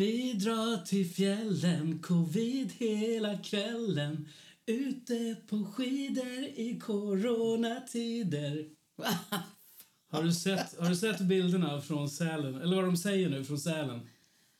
[0.00, 4.28] Vi drar till fjällen, covid hela kvällen
[4.66, 8.68] Ute på skidor i coronatider
[10.10, 12.54] Har du sett, har du sett bilderna från Sälen?
[12.54, 14.08] Eller vad de säger nu från Sälen?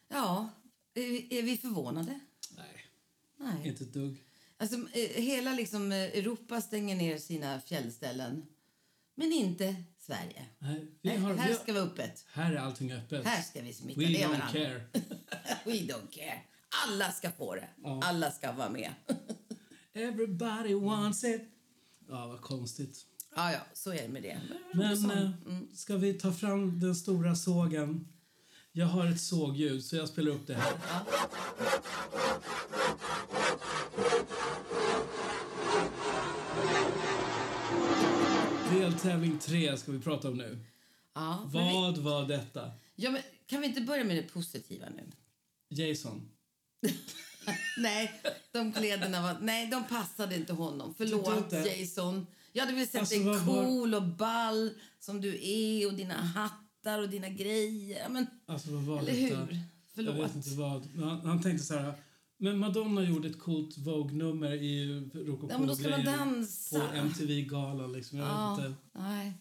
[0.09, 0.49] Ja,
[0.95, 2.21] är, vi förvånade?
[2.57, 2.87] Nej,
[3.37, 3.69] Nej.
[3.69, 4.25] inte ett dugg.
[4.57, 8.47] Alltså, eh, hela liksom, eh, Europa stänger ner sina fjällställen.
[9.15, 9.75] Men inte
[10.11, 10.47] Sverige.
[10.59, 12.25] Nej, vi här, har, här ska vi vara öppet.
[12.33, 13.25] här är allting öppet.
[13.27, 14.49] Här ska vi smitta We don't varandra.
[14.53, 14.83] care.
[15.65, 16.43] We don't care.
[16.87, 17.69] Alla ska få det.
[17.83, 18.01] Ja.
[18.05, 18.91] Alla ska vara med.
[19.95, 21.43] Everybody wants it.
[22.09, 23.07] Ja, vad konstigt.
[23.37, 24.41] ja, ja, så är det med det.
[24.75, 25.69] Men eh, mm.
[25.75, 28.09] ska vi ta fram den stora sågen?
[28.73, 30.73] Jag har ett sågljud, så jag spelar upp det här.
[39.03, 40.59] Deltävling 3 ska vi prata om nu.
[41.15, 42.71] ja, men vi, Vad var detta?
[42.97, 45.13] ja, men kan vi inte börja med det positiva nu?
[45.85, 46.29] Jason.
[47.79, 48.21] nej,
[48.53, 50.95] de kläderna var, nej, de passade inte honom.
[50.99, 51.53] Förlåt?
[51.53, 52.27] Jason.
[52.53, 55.95] Jag hade velat sett Alltså, dig vad var- cool och ball som du är och
[55.95, 58.09] dina hattar och dina grejer.
[58.09, 59.37] Men, Alltså vad var Eller detta?
[59.37, 59.59] hur?
[59.95, 60.17] Förlåt.
[60.17, 60.87] Jag vet inte vad.
[60.97, 61.95] Han, han tänkte så här.
[62.43, 64.85] Men Madonna gjorde ett coolt Vogue-nummer i
[65.49, 66.89] Ja, men då ska man rokoko-grejer dansa.
[66.89, 67.93] på MTV-galan.
[67.93, 68.19] Liksom.
[68.19, 68.75] Jag ja, inte.
[68.93, 69.33] nej.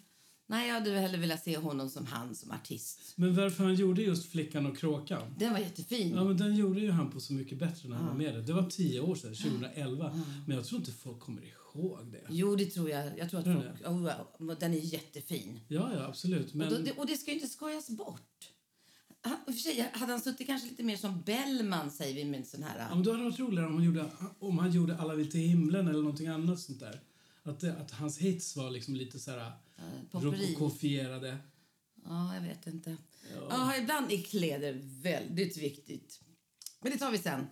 [0.48, 3.14] nej, jag hade hellre velat se honom som han som artist.
[3.16, 5.36] Men varför han gjorde just Flickan och Kråkan?
[5.38, 6.14] Den var jättefin.
[6.16, 8.42] Ja, men den gjorde ju han på Så mycket bättre när han var med det.
[8.42, 10.24] Det var tio år sedan, 2011.
[10.48, 12.22] Men jag tror inte folk kommer ihåg det.
[12.30, 13.20] Jo, det tror jag.
[13.20, 14.12] Jag tror att Tror folk, oh,
[14.50, 15.60] ja, den är jättefin.
[15.68, 16.54] Ja, ja, absolut.
[16.54, 18.50] Men, Och, då, det, och det ska ju inte skojas bort.
[19.22, 22.48] Han, och för sig, hade han suttit kanske lite mer som Bellman, säger vi med
[22.48, 22.80] sån här...
[22.80, 25.32] ja, men då hade det varit roligare om han, gjorde, om han gjorde Alla vill
[25.32, 27.02] till himlen eller någonting annat sånt där.
[27.44, 29.52] Att, det, att hans hits var liksom lite så här
[30.12, 30.54] popperi.
[30.54, 31.38] rokokofierade.
[32.06, 32.98] Ja, jag vet inte.
[33.50, 33.76] Ja.
[33.78, 36.20] ibland är kläder väldigt viktigt.
[36.82, 37.48] Men det tar vi sen.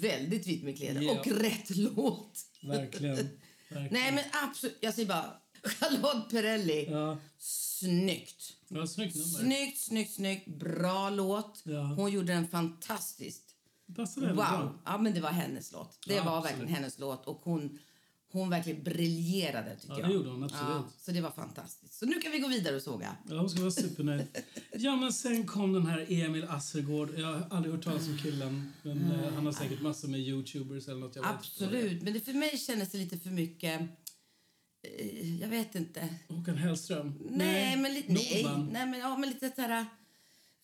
[0.00, 1.02] Väldigt viktigt med kläder.
[1.02, 1.20] Ja.
[1.20, 2.46] Och rätt låt.
[2.62, 3.16] Verkligen.
[3.68, 3.92] Verkligen.
[3.92, 4.78] Nej, men absolut.
[4.80, 6.90] Jag säger bara Charlotte Perrelli.
[6.90, 8.56] Ja, Snyggt.
[8.74, 9.28] Ja snyggt nummer.
[9.38, 10.48] Snyggt, snyggt, snyggt.
[10.58, 11.62] Bra låt.
[11.64, 11.80] Ja.
[11.82, 13.50] Hon gjorde den fantastiskt.
[13.86, 14.34] Wow!
[14.34, 14.78] bra.
[14.84, 15.98] Ja, men det var hennes låt.
[16.06, 16.52] Det Ja, var absolut.
[16.58, 17.26] verkligen hennes låt.
[17.26, 17.78] Och hon,
[18.32, 20.08] hon verkligen briljerade, tycker Ja, jag.
[20.10, 20.68] det gjorde hon, absolut.
[20.68, 21.94] Ja, så det var fantastiskt.
[21.94, 23.16] Så nu kan vi gå vidare och såga.
[23.28, 24.26] Ja, hon ska vara supernöjd.
[24.72, 27.14] Ja, men sen kom den här Emil Assergård.
[27.18, 28.72] Jag har aldrig hört talas om killen.
[28.82, 31.16] Men eh, han har säkert massor med youtubers eller något.
[31.22, 32.02] Absolut.
[32.02, 33.80] Men det, för mig kändes det lite för mycket...
[34.84, 36.08] Eh, jag vet inte.
[36.28, 37.14] Håkan Hellström?
[37.30, 38.12] Nej, men lite...
[38.12, 39.86] Nej, nej, men, ja, men lite så här...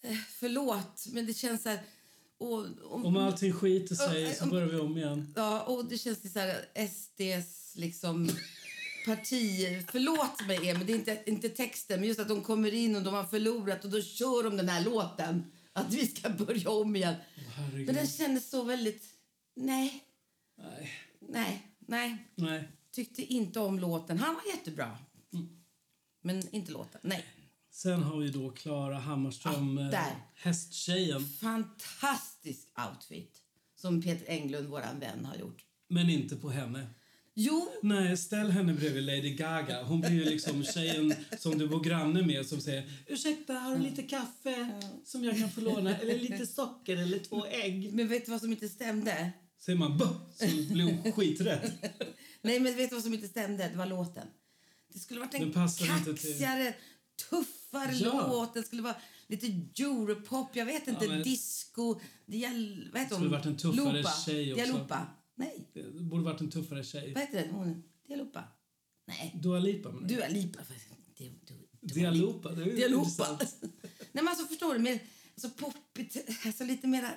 [0.02, 1.80] Eh, förlåt, men det känns så här...
[2.38, 5.32] Och, och, Om allting skiter sig Ja, så om- börjar vi om igen.
[5.36, 8.30] Ja, och det känns så här SDs liksom
[9.06, 9.66] parti.
[9.90, 13.02] Förlåt mig Emil, det är inte, inte texten, men just att de kommer in och
[13.02, 15.52] de har förlorat och då kör de den här låten.
[15.72, 17.14] Att vi ska börja om igen.
[17.56, 17.86] herregud.
[17.86, 19.04] men den kändes så väldigt...
[19.54, 20.04] Nej,
[20.58, 20.92] Nej.
[21.28, 22.26] nej, nej.
[22.34, 22.68] Nej.
[22.92, 24.18] Tyckte inte om låten.
[24.18, 24.98] Han var jättebra.
[26.22, 27.00] Men inte låten.
[27.04, 27.24] Nej.
[27.72, 30.12] Sen har vi då Klara Hammarström, Ah, där.
[30.34, 31.24] hästtjejen.
[31.28, 33.36] Fantastisk outfit
[33.76, 35.64] som Peter Englund, våran vän, har gjort.
[35.88, 36.86] Men inte på henne.
[37.34, 39.82] Jo, Nej, ställ henne bredvid Lady Gaga.
[39.82, 43.82] Hon blir ju liksom tjejen som du bor granne med som säger Ursäkta, har du
[43.82, 45.96] lite kaffe som jag kan få låna?
[45.98, 47.92] Eller lite socker eller två ägg?
[47.92, 49.32] men vet du vad som inte stämde?
[49.58, 51.72] Säger man buh så blir hon skiträdd.
[52.42, 53.68] Nej, men vet du vad som inte stämde?
[53.68, 54.26] Det var låten.
[54.92, 56.74] Det skulle varit en kaxigare,
[57.30, 58.26] tuffare Ja.
[58.28, 58.54] låt.
[58.54, 58.96] Den skulle vara
[59.26, 59.46] lite
[59.82, 63.36] europop, jag vet inte, men- disco, dial, vad heter skulle hon?
[63.38, 64.10] varit en tuffare Lupa.
[64.26, 64.64] tjej också.
[64.64, 65.06] Dialupa.
[65.34, 67.12] Nej, Det borde varit en tuffare tjej.
[67.14, 67.50] vad heter den?
[67.50, 68.44] Hon, Dialupa.
[69.06, 70.14] Nej, Dua Lipa menar du?
[70.14, 70.58] Dua Lipa.
[71.18, 73.56] Du, du, du, Dialupa, det är intressant.
[73.62, 73.70] Nej,
[74.12, 74.98] men alltså förstår du, mer,
[75.34, 77.10] alltså poppigt, alltså lite mera...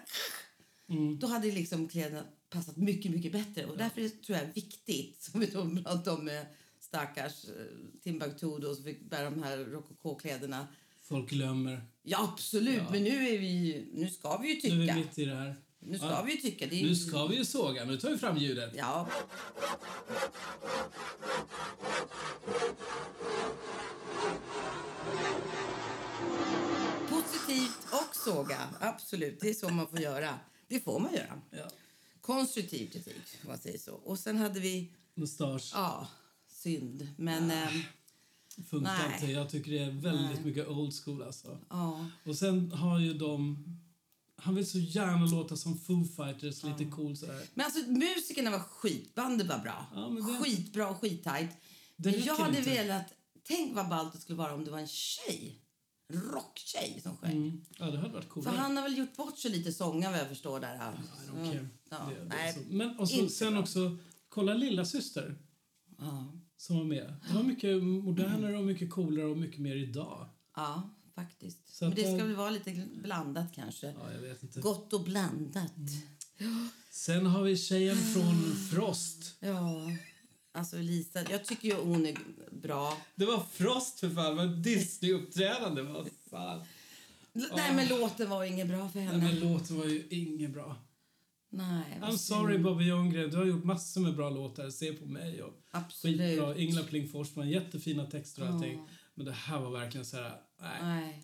[0.90, 1.20] Mm.
[1.20, 3.66] Då hade liksom kläderna passat mycket, mycket bättre.
[3.66, 5.48] Och därför tror jag är viktigt, som vi
[5.84, 6.46] pratade om med
[6.80, 7.52] stackars eh,
[8.04, 10.68] Timbuktu då, som fick bära de här rokokokläderna.
[11.04, 11.82] Folk glömmer.
[12.04, 12.76] Ja, absolut.
[12.78, 12.92] Ja.
[12.92, 14.96] Men nu är vi nu ska vi ju Nu är vi tycka.
[14.96, 15.56] mitt i det här.
[15.80, 16.66] Nu ska vi ju tycka.
[16.66, 17.86] Ju- Nu ska vi ju såga.
[17.86, 18.74] Nu tar vi fram ljudet.
[18.78, 19.08] Ja.
[27.10, 28.58] Positivt och såga.
[28.80, 30.40] Absolut, det är så man får göra.
[30.68, 31.42] Det får man göra.
[31.52, 31.68] Ja.
[32.24, 33.94] Konstruktiv kritik, man säger så.
[33.94, 35.72] Och sen hade vi, Mustasch.
[35.74, 36.08] ja,
[36.48, 37.08] synd.
[37.18, 37.82] Men, ehm,
[38.70, 39.14] Funkar Nej.
[39.22, 39.32] inte.
[39.32, 41.58] Jag tycker det är väldigt mycket old school alltså.
[41.70, 42.06] ja.
[42.26, 43.64] Och sen har ju de...
[44.36, 47.46] Han vill så gärna låta som Foo Fighters, lite cool sådär.
[47.54, 49.86] Men alltså musikerna var skit, bandet var bra.
[49.96, 51.50] Ja, men det- Skitbra och skittajt.
[51.96, 52.70] Men jag hade inte.
[52.70, 55.60] velat, tänk vad ballt det skulle vara om det var en tjej
[56.10, 57.32] rocktjej som sjöng.
[57.32, 57.62] Mm.
[57.80, 58.56] Ja, det hade varit För coolare.
[58.56, 60.76] han har väl gjort bort sig lite sången vad jag förstår där.
[60.76, 60.94] Han.
[61.28, 61.34] Ja,
[62.10, 62.60] Det- det är nej, så.
[62.70, 63.62] Men och så, sen bra.
[63.62, 63.98] också,
[64.30, 65.36] kolla lilla syster
[66.00, 66.34] Ja.
[66.58, 67.16] som var med.
[67.28, 70.30] Det var mycket modernare och mycket coolare och mycket mer idag.
[70.56, 71.76] ja, faktiskt.
[71.76, 73.88] Så Men det ska där- väl vara lite blandat kanske.
[73.88, 74.60] Ja, jag vet inte.
[74.60, 75.74] Gott och blandat.
[76.92, 79.36] Sen har vi tjejen från Frost.
[79.40, 79.82] Ja,
[80.54, 82.18] alltså Lisa, jag tycker ju hon är
[82.52, 82.98] bra.
[83.16, 85.82] Det var Frost för fan, det var Disney-uppträdande.
[85.82, 86.60] Vad fan.
[87.36, 89.24] L- Nej, men låten var inget bra för Nej, henne.
[89.24, 90.76] men låten var ju inget bra.
[91.50, 94.70] Nej, I'm sorry Bobby Ljunggren, du har gjort massor med bra låtar.
[94.70, 96.20] Se på mig och Absolut.
[96.20, 96.58] skitbra.
[96.58, 98.88] Ingela Pling Forsman, jättefina texter och allting.
[99.16, 100.78] Men det här var verkligen så här, nej.
[100.82, 101.24] Nej,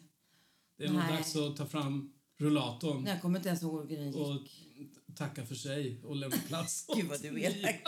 [0.77, 1.11] Det är nog Nej.
[1.17, 4.15] dags att ta fram rullatorn jag kommer inte ens ihåg hur den gick.
[4.15, 6.85] och tacka för sig och lämna plats.
[6.95, 7.81] Gud vad du är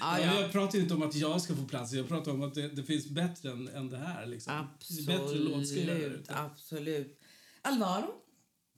[0.00, 0.20] elak.
[0.20, 0.40] Ja, Ja, ja.
[0.40, 2.68] Jag pratar ju inte om att jag ska få plats, jag pratar om att det,
[2.68, 4.26] det finns bättre än, än det här.
[4.26, 4.52] Liksom.
[4.52, 5.96] Är bättre låtskrivare.
[5.96, 7.20] Absolut, absolut.
[7.62, 8.14] Alvaro,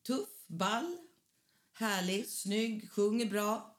[0.07, 0.97] tuff, ball,
[1.73, 3.75] härlig, snygg, sjunger bra.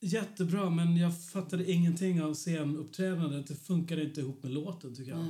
[0.00, 3.46] Jättebra, men jag fattade ingenting av scenuppträdandet.
[3.46, 5.26] Det funkade inte ihop med låten, tycker jag.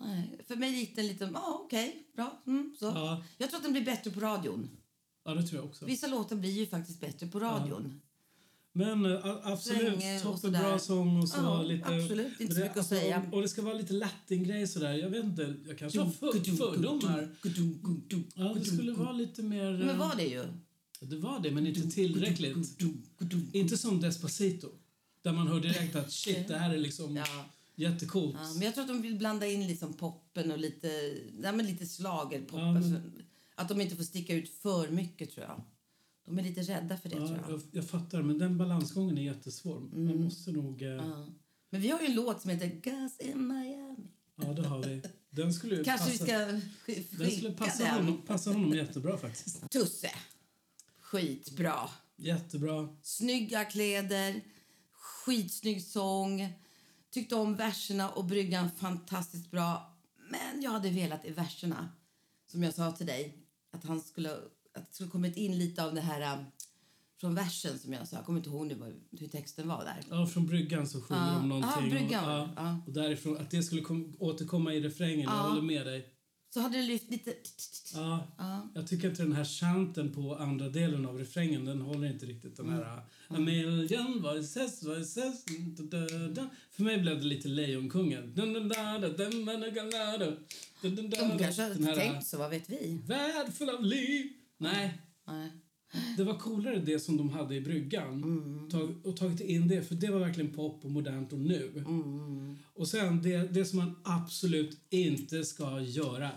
[0.00, 1.30] Nej, för mig gick den lite...
[1.34, 2.42] Ja, okej, bra.
[2.46, 2.86] Mm, så.
[2.86, 3.24] Ja.
[3.38, 4.70] Jag tror att den blir bättre på radion.
[5.24, 5.84] Ja, det tror jag också.
[5.84, 8.00] Vissa låtar blir ju faktiskt bättre på radion.
[8.72, 11.86] Men uh, absolut, toppenbra sång och så Ja, lite...
[11.88, 13.22] absolut, inte så det- mycket att säga.
[13.28, 14.92] Och, och det ska vara lite latin-grej sådär.
[14.92, 17.28] Jag vet inte, jag kanske har för, fördomar.
[18.34, 19.72] Ja, det skulle vara lite mer...
[19.72, 20.44] Men eh, var det ju.
[21.00, 22.56] Det var det, men inte tillräckligt.
[23.52, 24.68] Inte som Despacito.
[25.22, 27.24] Där man hör direkt att shit, det här är liksom Ja.
[27.74, 28.36] jättecoolt.
[28.40, 30.88] Ja, men jag tror att de vill blanda in liksom poppen och lite,
[31.42, 32.60] ja, men lite slagerpop.
[32.60, 33.00] Ja, men- Alltså,
[33.54, 35.62] Att de inte får sticka ut för mycket tror jag.
[36.30, 37.50] De är lite rädda för det Ja, tror jag.
[37.50, 39.80] jag, jag fattar, men den balansgången är jättesvår.
[39.80, 40.82] Man måste nog...
[40.82, 41.04] Eh, ja.
[41.04, 41.26] Ja.
[41.70, 44.54] Men vi har ju en låt som heter Gas in Miami.
[44.56, 45.02] det har vi.
[45.30, 46.34] Den skulle Kanske vi passa, ska
[46.92, 47.94] sk- den skulle passa, den.
[47.94, 49.70] honom, passa honom jättebra faktiskt.
[49.70, 50.10] Tusse.
[51.00, 51.88] Skitbra.
[52.16, 52.88] Jättebra.
[53.02, 54.40] Snygga kläder,
[54.92, 56.48] skitsnygg sång.
[57.10, 59.96] Tyckte om verserna och bryggan fantastiskt bra.
[60.30, 61.88] Men jag hade velat i verserna,
[62.46, 63.36] som jag sa till dig,
[63.72, 64.36] att han skulle,
[64.80, 66.44] att det skulle kommit in lite av det här um,
[67.20, 68.16] från versen som jag sa.
[68.16, 70.00] Jag kommer inte ihåg nu hur texten var där.
[70.10, 71.38] Ja, från bryggan så sjunger Ja.
[71.38, 71.84] de någonting.
[71.84, 72.52] Ja, bryggan och, det.
[72.56, 72.82] Ja.
[72.86, 75.20] och därifrån, att det skulle kom, återkomma i refrängen.
[75.20, 75.48] Jag Ja.
[75.48, 76.14] håller med dig.
[76.54, 77.34] Så hade det lyft lite...
[77.94, 78.68] Ja, Ja.
[78.74, 82.56] Jag tycker att den här chanten på andra delen av refrängen den håller inte riktigt.
[82.56, 83.42] Den här Mm.
[83.42, 85.44] A million voices, voices
[85.78, 86.48] da, da, da.
[86.70, 88.32] För mig blev det lite Lejonkungen.
[88.34, 88.70] De
[91.38, 93.00] kanske här tänkt så, vad vet vi?
[93.06, 94.32] Värld full av liv.
[94.60, 95.50] Nej, Nej.
[96.16, 98.68] det var coolare det som de hade i bryggan.
[98.70, 101.84] Tag, och tagit in det, för det var verkligen pop och modernt och nu.
[102.74, 106.30] Och sen det, det som man absolut inte ska göra,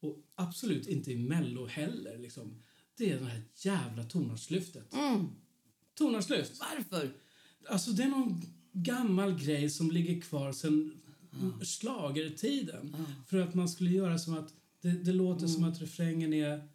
[0.00, 2.62] och absolut inte i Mello heller, liksom,
[2.98, 4.94] det är det här jävla tonartslyftet.
[5.94, 6.60] Tonartslyft.
[6.60, 7.12] Varför?
[7.68, 8.42] Alltså det är någon
[8.72, 10.92] gammal grej som ligger kvar sen
[11.62, 12.96] schlagertiden.
[13.26, 16.68] För att man skulle göra som att det, det låter som att refrängen är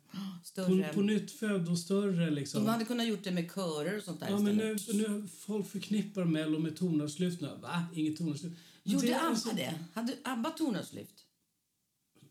[0.44, 0.94] Större.
[0.94, 2.63] på nytt född och större liksom.
[2.63, 5.68] De hade kunnat gjort det med körer och sånt där Ja, men nu, nu folk
[5.68, 7.58] förknippar Mello med tonartslyft nu.
[7.62, 7.86] Va?
[7.94, 8.56] Inget tonartslyft.
[8.84, 9.80] Gjorde det ABBA alltså- det?
[9.94, 11.25] Hade ABBA tonartslyft?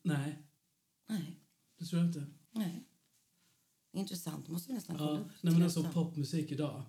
[0.02, 0.38] Nej,
[1.08, 1.36] Nej.
[1.78, 2.26] det tror jag inte.
[2.52, 2.84] Nej.
[3.92, 4.48] Intressant.
[4.48, 5.26] måste vi nästan kolla Ja, upp.
[5.40, 6.82] nej, men alltså popmusik idag.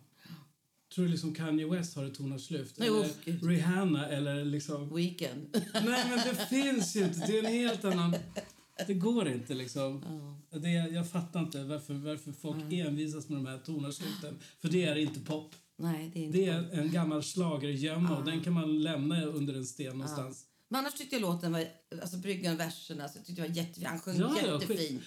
[0.95, 2.79] Tror du liksom Kanye West har ett tonartslyft?
[2.79, 3.47] Eller.
[3.47, 4.95] Rihanna eller liksom...
[4.95, 5.47] Weekend.
[5.73, 7.19] Nej, men det finns ju inte.
[7.27, 8.15] Det är en helt annan...
[8.87, 10.03] Det går inte liksom.
[10.49, 14.39] Det, jag fattar inte varför, varför folk envisas med de här tonartslyften.
[14.59, 15.55] För det är inte pop.
[15.77, 19.53] Nej, det är inte Det är en gammal schlagergömma och den kan man lämna under
[19.53, 20.45] en sten någonstans.
[20.69, 21.65] Men annars tyckte jag låten var,
[22.01, 23.87] alltså bryggan, verserna, så jag tyckte det var jättefint.
[23.87, 25.03] Han sjöng Ja, ja, jättefint.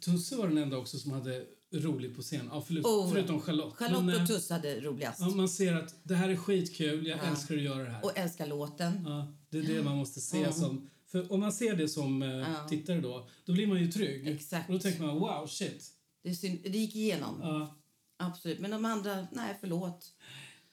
[0.00, 2.48] Tusse var den enda också som hade roligt på scen.
[2.52, 3.74] Ja, förlåt, Oh, förutom Charlotte.
[3.74, 5.20] Charlotte Men, eh, och Tuss hade roligast.
[5.20, 8.04] ja, man ser att det här är skitkul, jag älskar att göra det här.
[8.04, 8.92] Och älskar låten.
[9.04, 10.90] Ja, det är det man måste se som...
[11.14, 14.28] För om man ser det som eh, tittare då, då blir man ju trygg.
[14.28, 14.68] Exakt.
[14.68, 15.90] Och då tänker man wow, shit.
[16.22, 17.40] Det, är synd, det gick igenom.
[17.42, 17.76] Ja,
[18.16, 18.58] Absolut.
[18.58, 20.12] Men de andra, nej förlåt.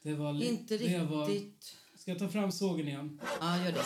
[0.04, 0.34] det var...
[0.34, 1.10] li- Inte det riktigt.
[1.12, 1.28] Var,
[1.98, 3.22] ska jag ta fram sågen igen?
[3.40, 3.86] Ja, gör det.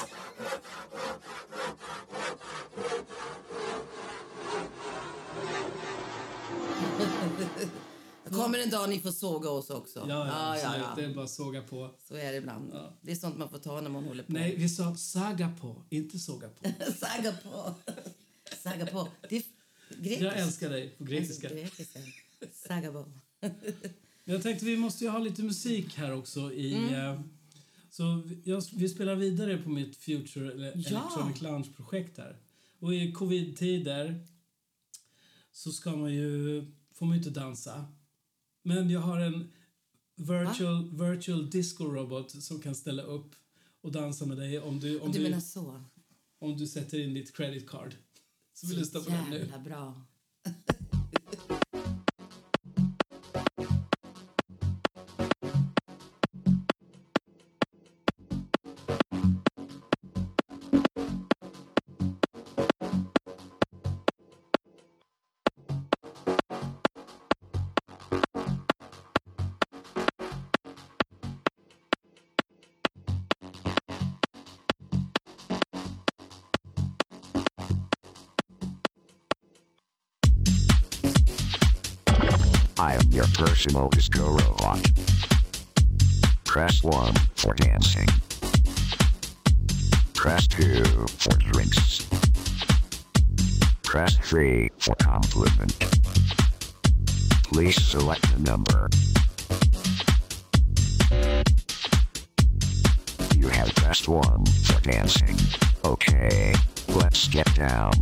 [8.29, 10.05] Det kommer en dag ni får såga oss också.
[10.09, 10.93] Ja, ja, ja, så ja.
[10.95, 11.95] Det är bara att såga på.
[12.07, 12.73] Så är det ibland.
[13.01, 14.31] Det är sånt man får ta när man håller på.
[14.33, 16.69] Nej, vi sa saga på, inte såga på.
[16.99, 17.73] Saga på.
[18.63, 19.07] Saga på.
[19.29, 19.43] Det är
[19.99, 20.21] grekiskt.
[20.21, 21.49] Jag älskar dig på grekiska.
[21.49, 21.99] Grekiska.
[22.67, 23.05] Saga på.
[24.23, 26.73] Jag tänkte vi måste ju ha lite musik här också i...
[26.75, 26.93] Mm.
[26.93, 27.21] eh,
[27.89, 32.37] Så vi, jag, vi spelar vidare på mitt Future ele- Electronic Lounge-projekt här.
[32.79, 34.27] Och i covid-tider
[35.51, 37.85] så ska man ju, får man ju inte dansa.
[38.65, 39.51] Men jag har en
[40.15, 43.35] virtual, virtual disco-robot som kan ställa upp
[43.81, 45.39] och dansa med dig om du, om Du du,
[46.39, 47.95] om du sätter in ditt credit card.
[48.53, 49.37] Så vi lyssnar på den nu.
[49.37, 50.01] Jävla bra.
[82.85, 84.79] Your personal disco robot.
[86.43, 88.07] Press 1 for dancing.
[90.13, 92.05] Press 2 for drinks.
[93.83, 95.79] Press 3 for compliment.
[97.45, 98.89] Please select a number.
[103.35, 105.37] You have pressed 1 for dancing.
[105.83, 106.53] Okay,
[106.89, 107.93] let's get down.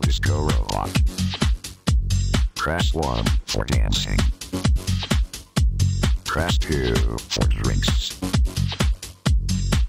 [0.00, 0.90] Disco robot.
[2.54, 4.18] Press 1 for dancing.
[6.24, 8.18] Press 2 for drinks.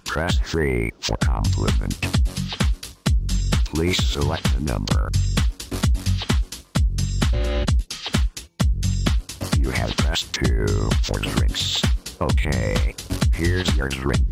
[0.05, 1.99] Press 3 for compliment.
[3.65, 5.09] Please select a number.
[9.57, 11.81] You have pressed 2 for drinks.
[12.21, 12.95] Okay,
[13.33, 14.27] here's your drink.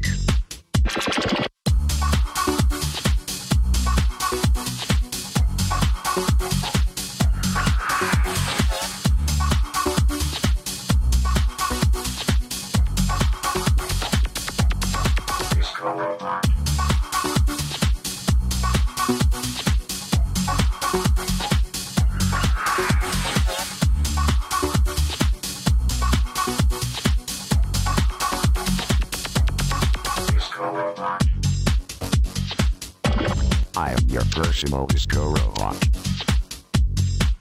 [34.57, 35.35] Disco.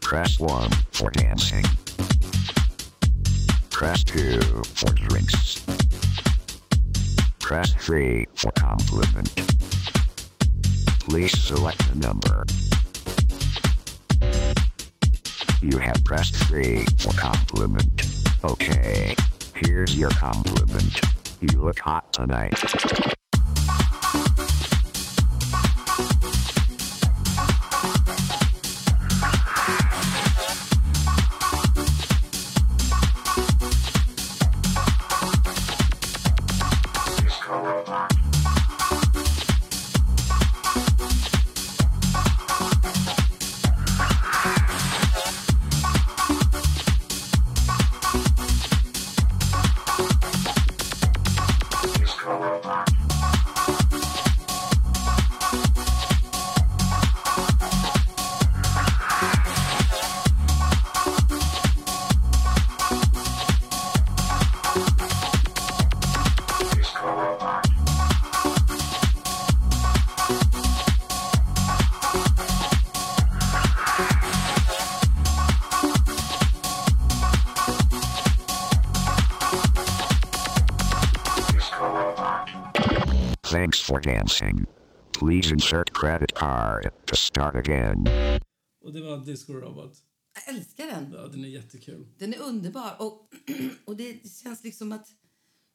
[0.03, 1.65] Press 1 for dancing.
[3.71, 5.65] Press 2 for drinks.
[7.41, 9.35] Press 3 for compliment.
[11.01, 12.45] Please select a number.
[15.63, 18.05] You have pressed 3 for compliment.
[18.45, 19.17] Okay,
[19.55, 21.01] here's your compliment.
[21.41, 23.16] You look hot tonight.
[83.87, 84.67] For dancing.
[85.19, 88.05] Please insert credit card to start again.
[88.85, 89.93] Och det var Disco Robot.
[90.35, 91.13] Jag älskar den.
[91.13, 92.07] Ja, den är jättekul.
[92.19, 92.97] Den är underbar.
[92.99, 93.29] Och,
[93.85, 95.09] och det känns liksom att...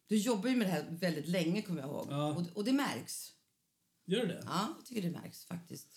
[0.07, 2.07] Du jobbar ju med det här väldigt länge, kommer jag ihåg.
[2.09, 2.33] Ja.
[2.33, 3.31] Och, och det märks.
[4.05, 4.43] Gör det?
[4.45, 5.87] Ja, jag tycker det märks faktiskt.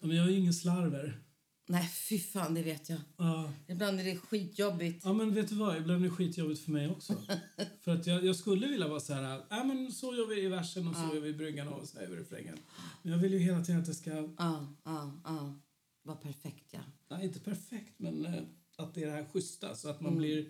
[0.00, 1.22] Ja, Men jag är ju ingen slarver.
[1.66, 3.00] Nej, fy fan, det vet jag.
[3.16, 3.52] Ja.
[3.68, 5.04] Ibland är det skitjobbigt.
[5.04, 5.76] Ja, men vet du vad?
[5.76, 7.14] Ibland är det skitjobbigt för mig också.
[7.80, 10.48] för att jag, jag skulle vilja vara så här, ja men så gör vi i
[10.48, 12.58] versen och så gör vi i bryggan och så här i refrängen.
[13.02, 15.54] Men jag vill ju hela tiden att det ska, Ja, ja, ja.
[16.04, 16.80] Var perfekt, ja.
[17.10, 18.42] nej inte perfekt, men eh,
[18.76, 20.18] att det är det här schyssta så att man Mm.
[20.18, 20.46] blir,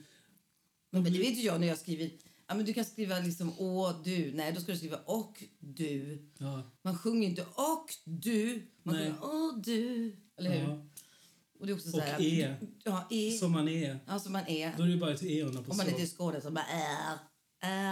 [0.90, 2.10] Men det vet ju jag när jag skriver...
[2.46, 4.32] Ja, men du kan skriva liksom å, du.
[4.34, 6.28] Nej, då ska du skriva och du.
[6.38, 6.62] Ja.
[6.82, 8.66] Man sjunger inte och du.
[8.82, 9.12] Man Nej.
[9.20, 10.16] sjunger å, du.
[10.36, 10.68] Eller hur?
[10.68, 10.86] ja.
[11.62, 12.54] Och det är också så Och här, e.
[12.84, 13.30] Ja, e.
[13.38, 13.98] Som man är.
[14.06, 14.76] Ja, som man är.
[14.76, 15.88] Då är det bara ett e på Om man så.
[15.88, 17.18] inte är skådespelare så bara är.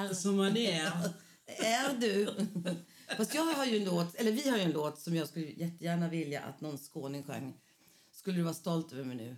[0.08, 0.14] Är.
[0.14, 0.92] Som man är.
[1.46, 2.34] är du?
[3.16, 5.46] Fast jag har ju en låt, eller vi har ju en låt som jag skulle
[5.46, 7.54] jättegärna vilja att någon skåning sjöng.
[8.12, 9.36] Skulle du vara stolt över mig nu?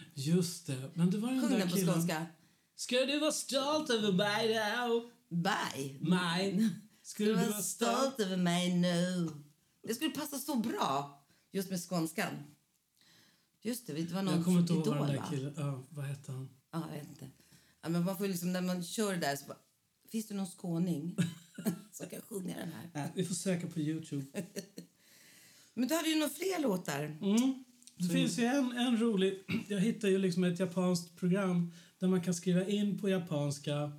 [0.14, 0.90] Just det.
[0.94, 1.94] Men det var den Sjung där den på killen.
[1.94, 2.26] skånska.
[2.76, 5.10] Ska du vara stolt över mig now?
[5.42, 5.98] Bye.
[6.00, 6.68] Mig?
[7.02, 9.28] Ska Du du var vara stolt över mig nu.
[9.88, 12.32] Det skulle passa så bra just med skånskan.
[13.68, 15.52] Just det, det var någon Jag kommer inte ihåg vad den där killen...
[15.56, 16.48] Ja, vad hette han?
[16.72, 17.28] Ja, jag vet inte.
[17.82, 19.58] Ja, men man får liksom, när man kör det där så bara,
[20.10, 21.16] finns det någon skåning
[21.92, 23.10] som kan sjunga den här?
[23.14, 24.26] Vi får söka på Youtube.
[25.74, 27.18] Men du hade ju några fler låtar.
[27.22, 27.64] Mm.
[27.96, 29.44] Det finns ju en, en rolig...
[29.68, 33.92] Jag hittade ju liksom ett japanskt program där man kan skriva in på japanska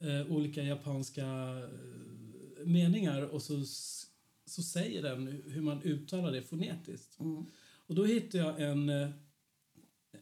[0.00, 3.64] eh, olika japanska eh, meningar och så,
[4.46, 7.18] så säger den hur man uttalar det fonetiskt.
[7.88, 9.10] Och då hittade jag en, eh,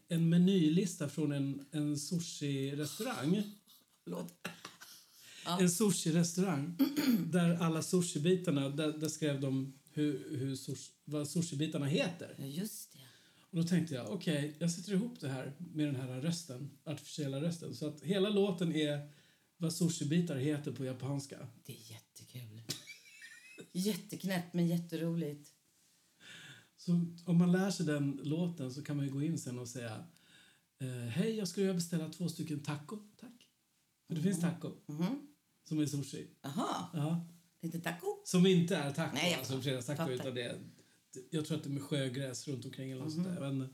[0.08, 3.42] en menylista från en, en sushi-restaurang.
[4.06, 4.34] Låt.
[5.60, 6.76] En sushi-restaurang
[7.32, 12.34] där alla sushibitarna, där, där skrev de hur, hur sushi, vad sushibitarna heter.
[12.38, 12.98] Ja, just det.
[13.50, 17.40] Och då tänkte jag, okej, jag sätter ihop det här med den här rösten, artificiella
[17.40, 17.74] rösten.
[17.74, 19.10] Så att hela låten är
[19.56, 21.48] vad sushibitar heter på japanska.
[21.64, 22.62] Det är jättekul.
[23.72, 25.55] Jätteknäppt, men jätteroligt.
[26.86, 26.92] Så
[27.24, 30.04] om man lär sig den låten så kan man ju gå in sen och säga
[30.78, 33.48] eh, Hej, jag skulle beställa två stycken taco, tack.
[34.06, 35.26] För det finns taco Mhm.
[35.64, 36.30] som är sushi.
[36.42, 37.26] Aha, Ja.
[37.60, 38.06] lite taco?
[38.24, 40.12] Som inte är taco, Nej, jag alltså fredagstaco, fattar.
[40.12, 40.60] utan det är,
[41.30, 43.14] jag tror att det är med sjögräs runt omkring eller något.
[43.16, 43.68] Jag vet inte.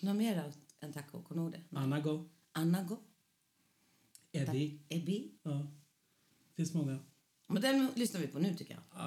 [0.00, 1.22] Något mer än taco?
[1.22, 1.76] Kommer du ihåg det?
[1.78, 2.96] Anago, Anago?
[4.32, 4.80] Ebi.
[4.88, 5.32] Ebi?
[5.42, 5.66] Ja.
[6.56, 6.98] finns många.
[7.48, 8.82] Men den lyssnar vi på nu tycker jag.
[8.94, 9.06] Ja,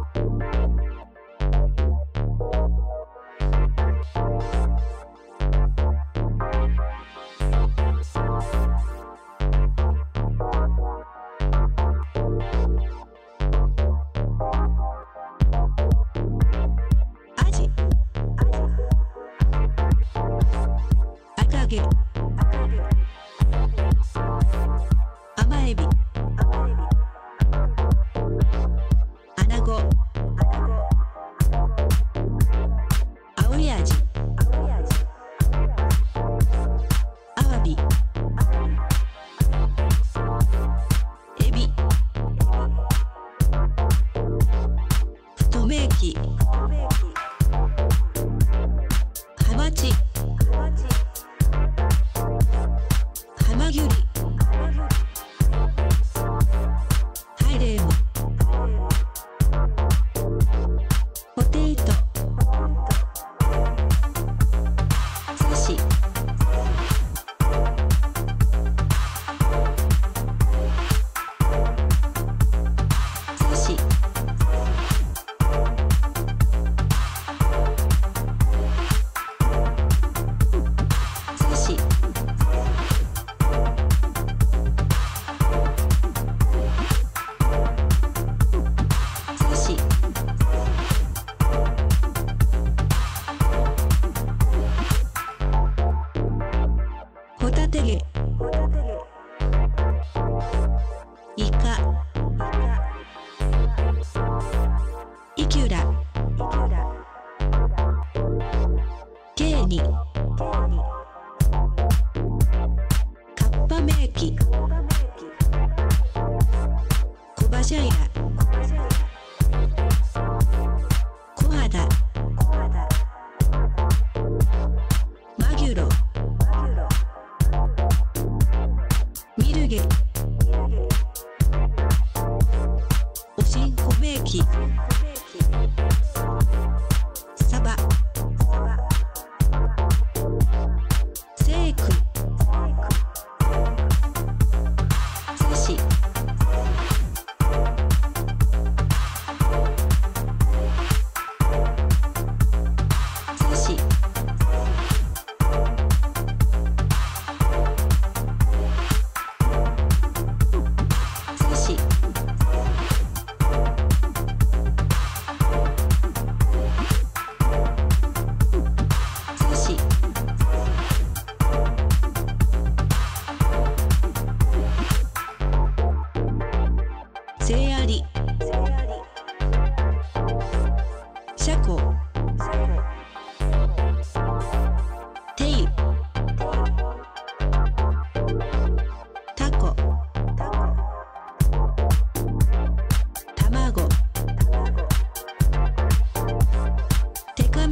[134.39, 135.00] aqui.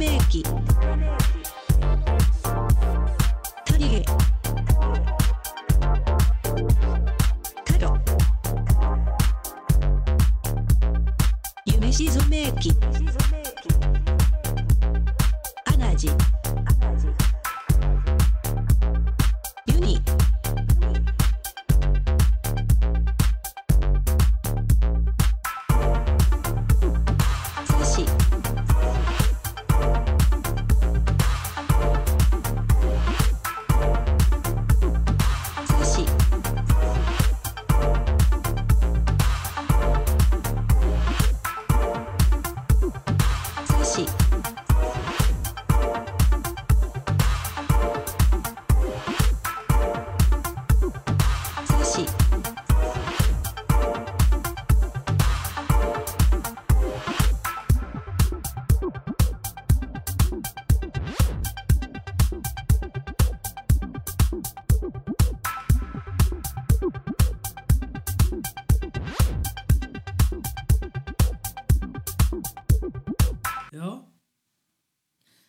[0.00, 0.50] め息た
[3.76, 4.02] りげ
[7.66, 7.94] たろ
[11.66, 12.70] 夢しぞめ息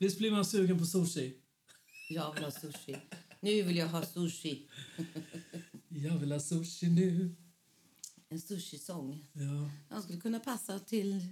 [0.01, 1.33] Visst blir man sugen på sushi?
[2.09, 2.95] Jag vill ha sushi.
[3.41, 4.69] Nu vill jag ha sushi.
[5.89, 7.35] Jag vill ha sushi nu.
[8.29, 9.27] En sushisång.
[9.33, 11.25] Ja, Den skulle kunna passa till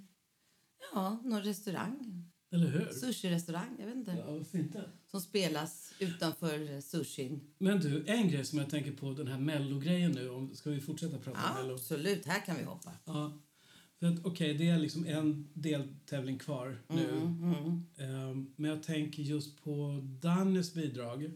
[0.93, 2.25] ja, någon restaurang.
[2.51, 2.93] eller hur?
[2.93, 4.11] Sushi-restaurang, jag vet inte.
[4.11, 4.89] Ja, varför inte?
[5.11, 7.53] Som spelas utanför sushin.
[7.57, 10.29] Men du, en grej som jag tänker på, den här mellogrejen nu.
[10.29, 11.73] Om, ska vi fortsätta prata om Ja, mello?
[11.73, 12.91] absolut, här kan vi hoppa.
[13.05, 13.39] Ja.
[14.23, 17.09] Okej, det är liksom en deltävling kvar nu.
[17.11, 21.31] Mm, Ehm, men jag tänker just på Dannys bidrag.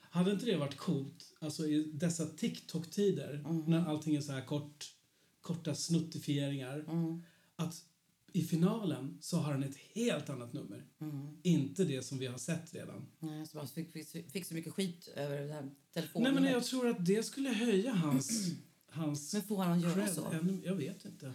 [0.00, 3.58] Hade inte det varit coolt, alltså i dessa TikTok-tider, Mm.
[3.66, 4.94] när allting är så här kort,
[5.40, 7.22] korta snuttifieringar, Mm.
[7.56, 7.84] att
[8.32, 10.84] i finalen så har han ett helt annat nummer.
[11.00, 11.28] Mm.
[11.42, 13.06] Inte det som vi har sett redan.
[13.18, 16.34] Nej, Så man fick, fick, fick så mycket skit över det här Nej, telefonen.
[16.34, 18.50] men jag tror att det skulle höja hans...
[18.88, 20.34] hans Men får han göra så?
[20.64, 21.34] Jag vet inte.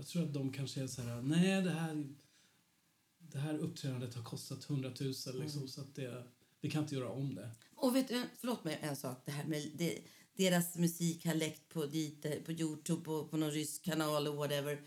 [0.00, 2.06] Jag tror att de kanske är så här, nej det här,
[3.18, 5.68] det här uppträdandet har kostat 100 000 liksom, Mm.
[5.68, 6.24] så att det,
[6.60, 7.50] vi kan inte göra om det.
[7.74, 9.22] Och vet du, förlåt mig en sak.
[9.24, 9.98] Det här med det,
[10.36, 14.36] deras musik har läckt på, dit, eh, på Youtube på, på någon rysk kanal och
[14.36, 14.80] whatever.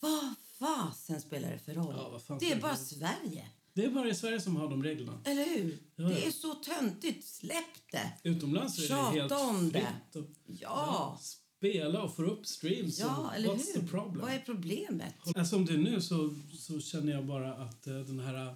[0.00, 2.20] Vad fasen spelar det för roll?
[2.28, 3.46] Ja, det är bara det Sverige.
[3.72, 5.20] Det är bara i Sverige som har de reglerna.
[5.24, 5.78] Eller hur?
[5.96, 6.26] Ja, Det ja.
[6.26, 7.26] är så töntigt.
[7.26, 8.12] Släpp det!
[8.22, 9.80] Utomlands är det Tjata helt om det.
[10.12, 10.16] fritt.
[10.24, 11.20] Och, Ja.
[11.62, 12.98] Spela och få upp streams.
[13.00, 13.80] Ja, eller what's hur?
[13.80, 14.20] the problem?
[14.20, 15.14] Vad är problemet?
[15.26, 18.54] Alltså, som det är nu så, så känner jag bara att eh, den här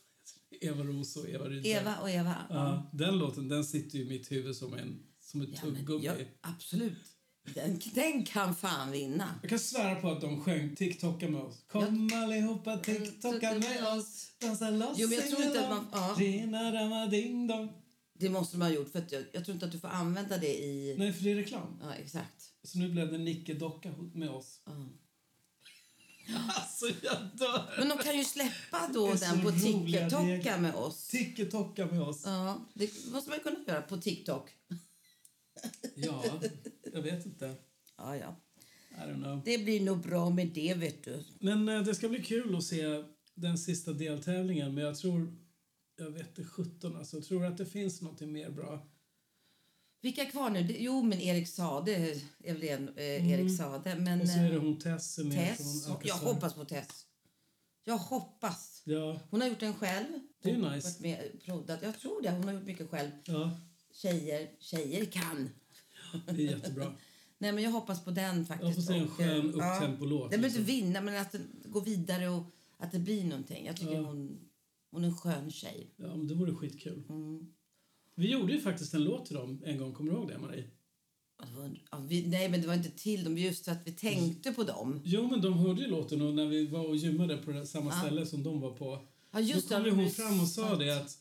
[0.60, 1.72] Eva Ros och Eva Rydberg.
[1.72, 2.34] Eva och Eva.
[2.50, 6.04] Ja, den låten den sitter ju i mitt huvud som, en, som ett Ja, tuggummi.
[6.04, 6.98] ja, absolut.
[7.54, 9.34] Den, den kan fan vinna.
[9.42, 11.64] Jag kan svära på att de sjöng TikToka med oss.
[11.68, 14.32] Kom allihopa TikToka med oss.
[14.40, 16.14] Dansa loss Jo, men jag tror inte att man- ja.
[16.18, 17.72] Rena rama ding dong.
[18.18, 18.92] Det måste man ha gjort.
[18.92, 20.94] För att jag, jag tror inte att du får använda det i...
[20.98, 21.78] Nej, för det är reklam.
[21.82, 22.52] Ja, exakt.
[22.62, 24.60] Så nu blev det Nicke Docka med oss.
[24.64, 24.72] Ja.
[26.48, 27.74] Alltså, jag dör!
[27.78, 31.08] Men de kan ju släppa då den på TikTok med oss.
[31.08, 32.22] TikToka med oss.
[32.24, 34.50] Ja, det måste man kunna göra på TikTok.
[35.94, 36.24] Ja,
[36.92, 37.54] jag vet inte.
[37.96, 38.36] Ja, ja.
[39.44, 41.24] Det blir nog bra med det, vet du.
[41.38, 43.02] Men eh, det ska bli kul att se
[43.34, 44.74] den sista deltävlingen.
[44.74, 45.36] Men jag tror...
[45.96, 47.16] Jag vet inte 17 alltså.
[47.16, 48.86] Jag tror att det finns något mer bra.
[50.00, 50.62] Vilka är kvar nu?
[50.62, 51.94] Det- Jo, men Erik Sade
[52.44, 53.94] är väl en, eh, Erik Sade.
[53.94, 54.20] Men Mm.
[54.20, 55.86] Och så är det eh, hon Tess är med Tess.
[55.86, 57.06] från Jag hoppas på Tess.
[57.84, 58.82] Jag hoppas.
[58.84, 60.06] Ja, Hon har gjort den själv.
[60.42, 61.02] Det är nice.
[61.02, 61.82] med proddat.
[61.82, 62.30] Jag tror det.
[62.30, 63.10] Hon har gjort mycket själv.
[63.24, 63.50] ja,
[63.92, 65.50] Tjejer, tjejer kan.
[66.26, 66.92] det är jättebra.
[67.38, 68.66] Nej, men jag hoppas på den faktiskt.
[68.66, 69.74] Jag får se en skön eh, ja.
[69.76, 70.86] upptempo-låt, Den behöver inte liksom.
[70.86, 72.42] vinna, men att den går vidare och
[72.78, 73.66] att det blir någonting.
[73.66, 74.00] Jag tycker Ja.
[74.00, 74.45] hon,
[74.90, 75.94] hon är en skön tjej.
[75.96, 77.04] Ja, men det vore skitkul.
[77.08, 77.46] Mm.
[78.14, 79.92] Vi gjorde ju faktiskt en låt till dem en gång.
[79.94, 80.64] Kommer du ihåg det, Marie?
[81.38, 83.38] Ja, var- ja, vi, nej, men det var inte till dem.
[83.38, 85.00] Just för att vi tänkte på dem.
[85.04, 87.92] Jo, men de hörde ju låten och när vi var och gymmade på det samma
[87.92, 89.06] ställe som de var på.
[89.32, 91.18] Ja, just då kom det, hon fram och sa det att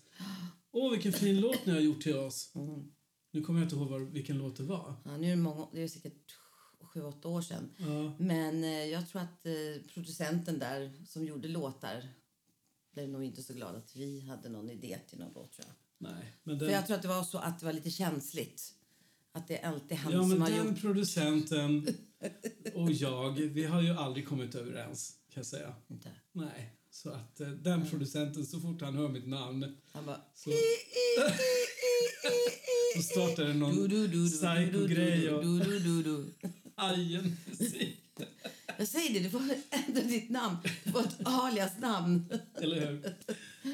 [0.71, 2.51] Åh, vilken fin låt ni har gjort till oss.
[2.55, 2.83] Mm.
[3.31, 4.93] Nu kommer jag inte ihåg vad, vilken låt det var.
[5.05, 6.31] Ja, nu är det, många, det är säkert
[6.81, 7.69] sju, åtta år sedan.
[7.77, 9.53] Ja, Men eh, jag tror att eh,
[9.93, 12.09] producenten där som gjorde låtar
[12.95, 15.51] blev nog inte så glad att vi hade någon idé till någon låt.
[15.51, 15.75] Tror jag.
[16.11, 16.35] nej.
[16.43, 18.73] Men För den, jag tror att det var så att det var lite känsligt.
[19.31, 20.81] Att det är alltid han ja, men som har den gjort...
[20.81, 21.87] producenten
[22.73, 25.75] och jag, vi har ju aldrig kommit överens, kan jag säga.
[25.87, 26.11] Inte.
[26.31, 30.21] Nej, så att eh, den producenten, så fort han hör mitt namn Han bara...
[30.35, 30.51] så,
[32.95, 33.89] så startar det någon
[34.29, 35.43] psycho-grej och
[36.75, 38.04] hajen musik.
[38.77, 39.41] Jag säger det, du får
[39.87, 40.57] ändra ditt namn.
[40.83, 42.25] Du får ett alias-namn.
[42.61, 43.15] Eller hur?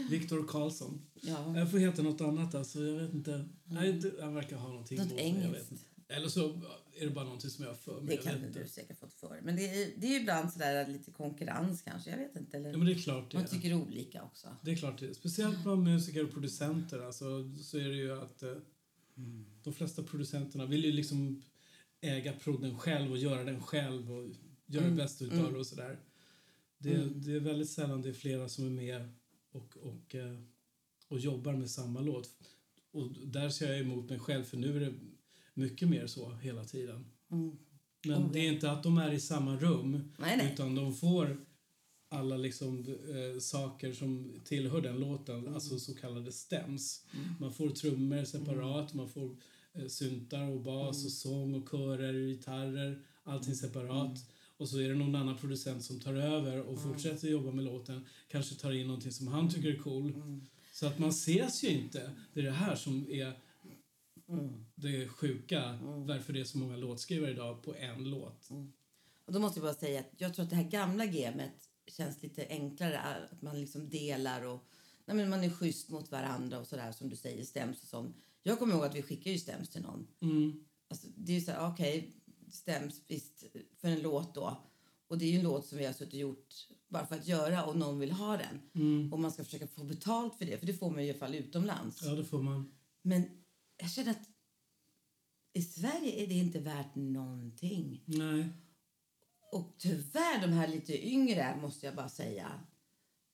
[0.09, 1.01] Viktor Karlsson.
[1.21, 1.57] Ja.
[1.57, 2.55] Jag får heta något annat.
[2.55, 3.45] Alltså, jag vet inte.
[3.65, 5.71] Nej, det- han verkar ha någonting Något engelskt.
[5.71, 5.83] inte.
[6.07, 6.61] Eller så
[6.99, 8.15] är det bara någonting som jag har för mig.
[8.17, 8.71] Det kan vet du inte.
[8.73, 12.09] säkert fått för Men det är, det är ju ibland sådär lite konkurrens kanske.
[12.09, 12.57] Jag vet inte.
[12.57, 14.47] Eller Ja, men det är klart det man tycker olika också.
[14.61, 15.13] Det är klart det.
[15.15, 17.25] Speciellt bland musiker och producenter alltså,
[17.63, 18.55] så är det ju att eh,
[19.63, 21.41] de flesta producenterna vill ju liksom
[22.01, 24.29] äga prodden själv och göra den själv och
[24.73, 25.99] göra det bästa utav det och sådär.
[26.77, 29.09] Det, det är väldigt sällan det är flera som är med
[29.51, 30.37] och, och, eh,
[31.07, 32.29] och jobbar med samma låt.
[32.91, 34.93] Och där ser jag emot mig själv för nu är det
[35.53, 37.05] mycket mer så hela tiden.
[38.05, 40.53] Men det är inte att de är i samma rum Nej, nej.
[40.53, 41.45] utan de får
[42.09, 47.05] alla liksom, eh, saker som tillhör den låten, alltså så kallade stems.
[47.39, 49.35] Man får trummor separat, man får
[49.73, 54.19] eh, syntar och bas och sång och körer och gitarrer, allting separat.
[54.61, 58.07] Och så är det någon annan producent som tar över och fortsätter jobba med låten,
[58.27, 60.13] kanske tar in någonting som han tycker är cool.
[60.73, 62.11] Så att man ses ju inte.
[62.33, 63.33] Det är det här som är
[64.75, 68.49] det sjuka, varför det är så många låtskrivare idag på en låt.
[69.25, 72.23] Och då måste jag bara säga att jag tror att det här gamla gamet känns
[72.23, 72.99] lite enklare.
[73.31, 74.67] Att man liksom delar och
[75.05, 78.17] nej men man är schysst mot varandra och sådär som du säger, stäms och sånt.
[78.43, 80.07] Jag kommer ihåg att vi skickade ju stäms till någon.
[80.21, 80.65] Mm.
[80.87, 82.11] Alltså, det är ju så här, okej,
[82.53, 83.43] stäms visst
[83.77, 84.57] för en låt då.
[85.07, 87.65] Och det är en låt som vi har suttit och gjort bara för att göra
[87.65, 88.61] och någon vill ha den.
[89.13, 91.35] Och man ska försöka få betalt för det, för det får man i alla fall
[91.35, 92.01] utomlands.
[92.03, 92.71] Ja, det får man.
[93.01, 93.23] Men
[93.77, 94.29] jag känner att
[95.53, 98.03] i Sverige är det inte värt någonting.
[98.05, 98.49] Nej.
[99.51, 102.51] Och tyvärr, de här lite yngre, måste jag bara säga.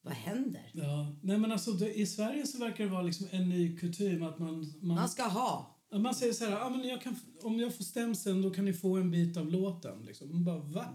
[0.02, 0.72] Vad händer?
[0.74, 1.16] Ja.
[1.22, 4.40] Nej, men alltså, det, I Sverige så verkar det vara liksom en ny kutym att
[4.40, 4.74] man...
[4.82, 5.77] Man, Man ska ha.
[5.92, 8.74] Man säger så här, ah, men jag kan, om jag får stämseln då kan ni
[8.74, 10.04] få en bit av låten.
[10.06, 10.30] Liksom.
[10.32, 10.94] Man bara, va?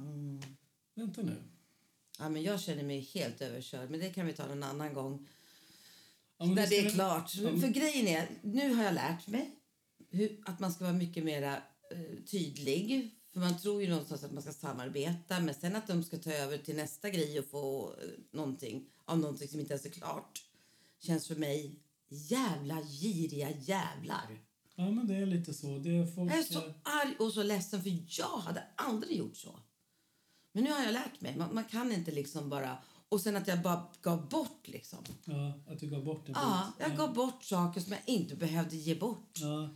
[0.95, 1.43] Vänta nu.
[2.19, 5.29] Ja, men jag känner mig helt överkörd, men det kan vi ta någon annan gång.
[6.39, 7.35] Ja, När det är klart.
[7.35, 9.51] Ja, men- För grejen är, nu har jag lärt mig
[10.11, 13.11] hur, att man ska vara mycket mer eh, tydlig.
[13.33, 16.33] För man tror ju någonstans att man ska samarbeta, men sen att de ska ta
[16.33, 20.43] över till nästa grej och få eh, någonting av någonting som inte ens är klart
[21.01, 21.77] känns för mig
[22.09, 24.39] jävla giriga jävlar.
[24.75, 25.79] Ja, men det är lite så.
[25.79, 26.33] Det folk...
[26.33, 29.59] Jag är så arg och så ledsen för jag hade aldrig gjort så.
[30.53, 31.37] Men nu har jag lärt mig.
[31.37, 32.79] Man, man kan inte liksom bara...
[33.09, 34.99] Och sen att jag bara gav bort liksom.
[35.25, 38.77] Ja, att du gav bort en Ja, jag gav bort saker som jag inte behövde
[38.77, 39.39] ge bort.
[39.41, 39.71] Ja.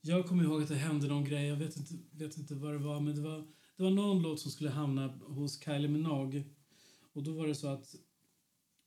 [0.00, 1.46] Jag kommer ihåg att det hände någon grej.
[1.46, 3.00] Jag vet inte, vet inte vad det var.
[3.00, 3.38] Men det var,
[3.76, 6.44] det var någon låt som skulle hamna hos Kylie Minogue.
[7.12, 7.94] Och då var det så att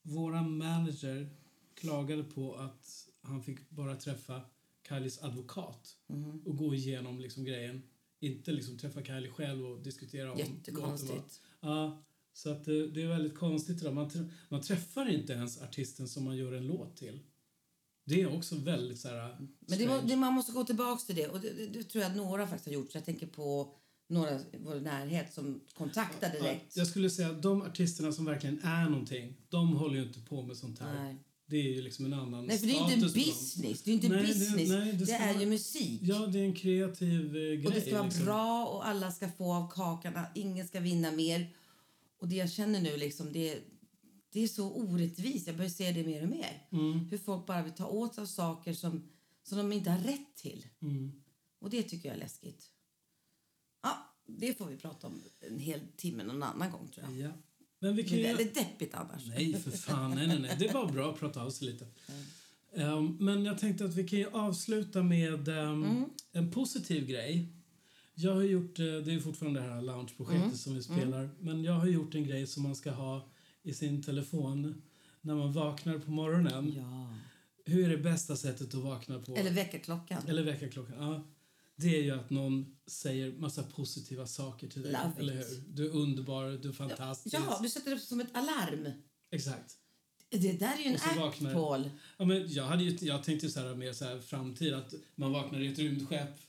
[0.01, 1.29] våran manager
[1.75, 4.41] klagade på att han fick bara träffa
[4.87, 5.97] Kylies advokat
[6.45, 7.81] och gå igenom liksom grejen.
[8.19, 11.41] Inte liksom träffa Kylie själv och diskutera om Jättekonstigt.
[11.61, 13.81] Ja, så att det, det är väldigt konstigt.
[13.83, 13.91] där.
[13.91, 17.19] Man, trä- man träffar inte ens artisten som man gör en låt till.
[18.05, 19.37] Det är också väldigt så här...
[19.59, 21.27] Men det, det, man måste gå tillbaka till det.
[21.27, 22.91] Och det, det, det tror jag att några faktiskt har gjort.
[22.91, 23.75] Så jag tänker på
[24.09, 26.77] några i vår närhet som kontaktade Ja, direkt.
[26.77, 30.41] jag skulle säga att de artisterna som verkligen är någonting, de håller ju inte på
[30.41, 31.03] med sånt här.
[31.03, 31.17] Nej.
[31.47, 33.83] Det är ju liksom en annan Nej, för det är inte en business.
[33.83, 34.69] Det är inte Nej, det- business.
[34.69, 35.99] nej, det det, är vara- ju musik.
[36.03, 37.65] Ja, det är en kreativ eh, grej.
[37.65, 38.25] Och det ska vara liksom.
[38.25, 40.13] bra och alla ska få av kakan.
[40.35, 41.55] Ingen ska vinna mer.
[42.19, 43.59] Och det jag känner nu liksom, det,
[44.29, 45.47] det är så orättvist.
[45.47, 46.67] Jag börjar se det mer och mer.
[46.71, 46.99] Mm.
[46.99, 49.09] Hur folk bara vill ta åt sig av saker som,
[49.43, 50.65] som de inte har rätt till.
[50.81, 51.11] Mm.
[51.59, 52.71] Och det tycker jag är läskigt.
[53.83, 57.17] Ja, det får vi prata om en hel timme någon annan gång tror jag.
[57.29, 57.31] Ja.
[57.85, 58.27] Men vi Det kan är ju...
[58.27, 59.27] väldigt deppigt annars.
[59.27, 60.11] Nej, för fan.
[60.15, 60.55] Nej, nej, nej.
[60.59, 61.87] Det är bara bra att prata av sig lite.
[62.75, 66.05] Ehm, men jag tänkte att vi kan ju avsluta med ehm, Mm.
[66.31, 67.47] en positiv grej.
[68.15, 70.57] Jag har gjort, eh, det är fortfarande det här loungeprojektet Mm.
[70.57, 73.29] som vi spelar, men jag har gjort en grej som man ska ha
[73.63, 74.81] i sin telefon
[75.21, 76.73] när man vaknar på morgonen.
[76.77, 77.13] Ja.
[77.65, 79.35] Hur är det bästa sättet att vakna på?
[79.35, 80.23] Eller väckarklockan.
[80.27, 80.95] Eller väckarklockan.
[80.99, 81.23] Ja.
[81.75, 84.91] Det är ju att någon säger massa positiva saker till dig.
[84.91, 85.63] Love eller hur?
[85.67, 87.35] Du är underbar, du är fantastisk.
[87.35, 88.91] Ja, du sätter upp som ett alarm.
[89.31, 89.75] Exakt.
[90.29, 91.89] Det där är ju en app, vaknar- Paul.
[92.17, 94.93] Ja, men jag, hade ju, jag tänkte ju så här mer så här framtid, att
[95.15, 96.39] man vaknar i ett rymdskepp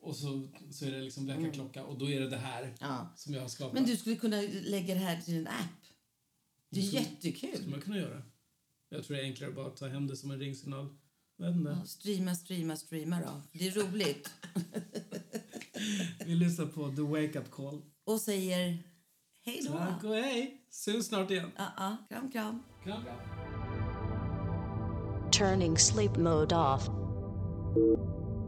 [0.00, 2.74] och så, så är det liksom väckarklocka och då är det det här Mm.
[2.80, 3.12] Ja.
[3.16, 3.74] som jag har skapat.
[3.74, 5.54] Men du skulle kunna lägga det här till en app.
[6.70, 7.54] Det är skulle- jättekul.
[7.54, 8.22] skulle man kunna göra.
[8.88, 10.96] Jag tror det är enklare bara att ta hem det som en ringsignal.
[11.42, 13.42] Ja, streama, streama, streama då.
[13.52, 14.30] Det är roligt.
[16.26, 17.82] Vi lyssnar på The Wake Up Call.
[18.04, 18.78] Och säger
[19.44, 19.72] hej då.
[19.72, 20.64] Tack och hej!
[20.70, 21.50] Syns snart igen.
[21.56, 21.96] Ja, ja.
[22.08, 22.62] Kram, kram.
[22.84, 23.16] Kram, kram.
[25.32, 26.88] Turning sleep mode off.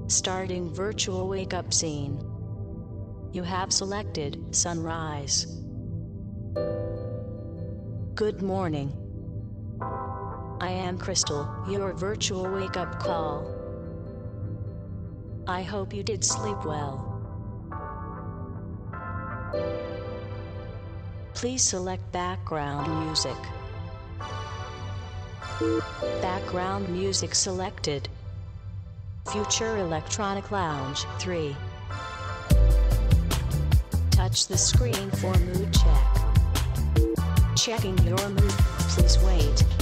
[0.08, 2.18] Starting virtual wake up scene.
[3.34, 5.46] You have selected sunrise.
[8.14, 8.92] Good morning.
[10.62, 13.52] I am Crystal, your virtual wake up call.
[15.48, 17.20] I hope you did sleep well.
[21.34, 23.36] Please select background music.
[26.20, 28.08] Background music selected.
[29.32, 31.56] Future Electronic Lounge 3.
[34.12, 37.16] Touch the screen for mood check.
[37.56, 38.54] Checking your mood,
[38.86, 39.81] please wait.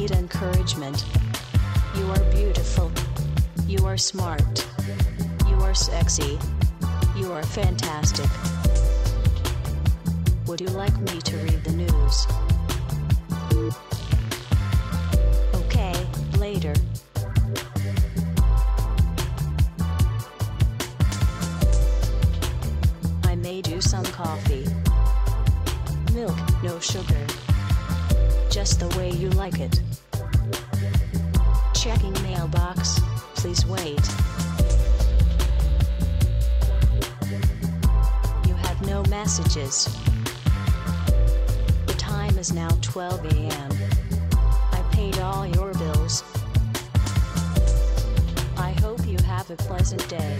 [0.00, 1.04] Need encouragement.
[1.94, 2.90] You are beautiful.
[3.66, 4.66] You are smart.
[5.46, 6.38] You are sexy.
[7.14, 8.30] You are fantastic.
[10.46, 12.16] Would you like me to read the news?
[15.64, 15.94] Okay,
[16.38, 16.74] later.
[23.24, 24.64] I made you some coffee.
[26.14, 27.49] Milk, no sugar.
[28.50, 29.80] Just the way you like it.
[31.72, 32.98] Checking mailbox.
[33.36, 34.04] Please wait.
[38.48, 39.84] You have no messages.
[41.86, 43.70] The time is now 12 a.m.
[44.72, 46.24] I paid all your bills.
[48.56, 50.36] I hope you have a pleasant day.